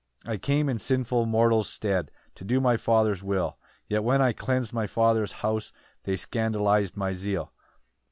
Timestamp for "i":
0.33-0.37, 4.19-4.33